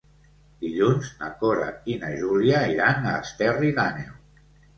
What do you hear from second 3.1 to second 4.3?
a Esterri d'Àneu.